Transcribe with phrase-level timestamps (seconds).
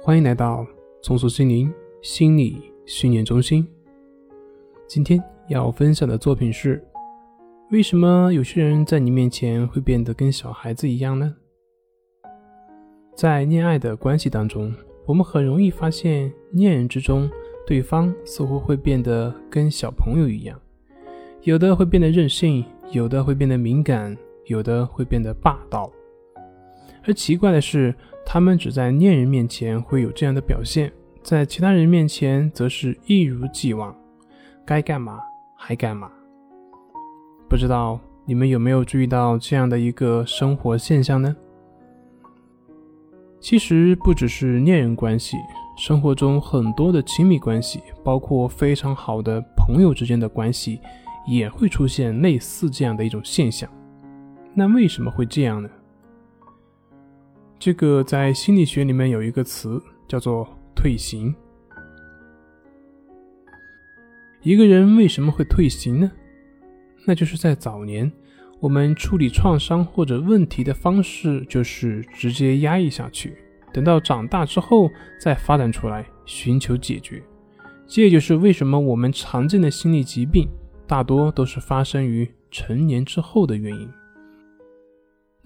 [0.00, 0.64] 欢迎来到
[1.02, 3.66] 重塑心灵心理训练中心。
[4.86, 6.82] 今天要分享的作品是：
[7.72, 11.34] 为什么有些人在你面前会变得跟小孩子一样呢？
[13.14, 14.72] 在恋爱的关系当中，
[15.04, 17.28] 我们很容易发现，恋人之中，
[17.66, 20.58] 对方似乎会变得跟小朋友一样，
[21.42, 25.92] 有的会变得任性，有的会变得敏感，有的会变得霸道。
[27.08, 27.94] 而奇怪的是，
[28.26, 33.96] 他们只在恋人面前会有这样的表现，在其他人面前则是一如既往，
[34.66, 35.18] 该干嘛
[35.56, 36.10] 还干嘛。
[37.48, 41.34] 不知道你们有没有注意到这样的一个生活现象呢？
[43.40, 45.38] 其实不只是恋人关系，
[45.78, 50.78] 生活中很多的亲密关系，包括非常好的朋友之间的关系，
[51.26, 53.66] 也会出现类似这样的一种现象。
[54.52, 55.70] 那为什么会这样呢？
[57.58, 61.34] 这个在心理学里面有一个词叫做退行。
[64.42, 66.10] 一个人为什么会退行呢？
[67.04, 68.10] 那就是在早年，
[68.60, 73.36] 我们处理创伤或者问题的方式就是直接压抑下去，
[73.72, 74.88] 等到长大之后
[75.20, 77.20] 再发展出来寻求解决。
[77.88, 80.46] 这也就是为什么我们常见的心理疾病
[80.86, 83.90] 大多都是发生于成年之后的原因。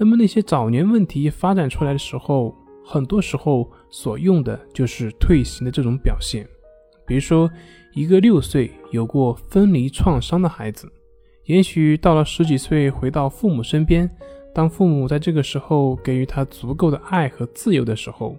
[0.03, 2.53] 那么那些早年问题发展出来的时候，
[2.84, 6.45] 很多时候所用的就是退行的这种表现。
[7.06, 7.48] 比如说，
[7.95, 10.91] 一个六岁有过分离创伤的孩子，
[11.45, 14.11] 也许到了十几岁回到父母身边，
[14.53, 18.36] 当父母在这个时候给予他足够的爱和自由的时候，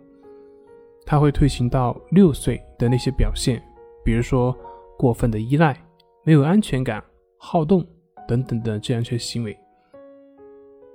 [1.06, 3.64] 他会退行到六岁的那些表现，
[4.04, 4.54] 比如说
[4.98, 5.82] 过分的依赖、
[6.26, 7.02] 没有安全感、
[7.38, 7.88] 好动
[8.28, 9.58] 等等的这样一些行为。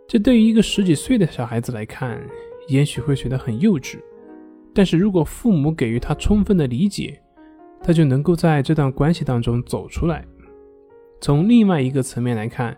[0.08, 2.18] 这对于一个十几岁的小孩子来看，
[2.66, 3.98] 也许会觉得很幼稚，
[4.72, 7.20] 但是如果父母给予他充分的理解，
[7.82, 10.24] 他就能够在这段关系当中走出来。
[11.20, 12.74] 从另外一个层面来看，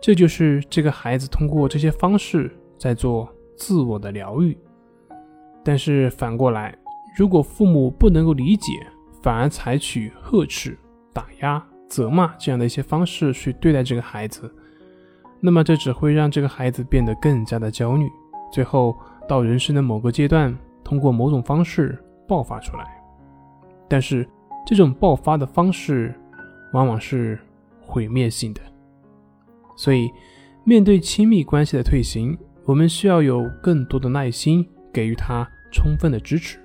[0.00, 4.56] 这就是这个孩子通过这些方式在做自我的疗愈。
[5.64, 6.78] 但是反过来，
[7.18, 8.72] 如果父母不能够理解，
[9.20, 10.78] 反而采取呵斥、
[11.12, 14.48] 打压、责骂这样的一些方式去对待这个孩子。
[15.40, 18.10] 那么这只会让这个孩子变得更加的焦虑，
[18.52, 18.96] 最后
[19.28, 22.84] 到人生的某个阶段，通过某种方式爆发出来。
[23.88, 24.28] 但是
[24.66, 26.12] 这种爆发的方式
[26.72, 27.38] 往往是
[27.80, 28.60] 毁灭性的。
[29.76, 30.10] 所以，
[30.64, 36.58] 面对亲密关系的退行，我们需要有更多的耐心，给予他充分的支持。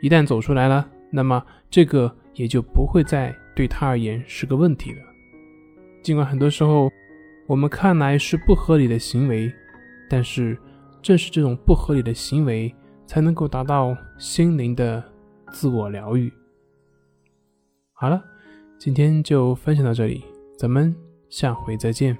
[0.00, 4.98] 一旦走出来了，那么这个也就不会再对他而言是个问题了。
[6.02, 6.90] 尽管很多时候。
[7.50, 9.52] 我们看来是不合理的行为，
[10.08, 10.56] 但是
[11.02, 12.72] 正是这种不合理的行为，
[13.08, 15.02] 才能够达到心灵的
[15.50, 16.32] 自我疗愈。
[17.92, 18.22] 好了，
[18.78, 20.22] 今天就分享到这里，
[20.56, 20.94] 咱们
[21.28, 22.16] 下回再见。